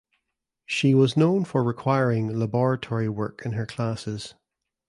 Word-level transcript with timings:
She 0.65 0.95
was 0.95 1.15
known 1.15 1.45
for 1.45 1.63
requiring 1.63 2.39
laboratory 2.39 3.07
work 3.07 3.43
in 3.45 3.51
her 3.51 3.67
classes. 3.67 4.33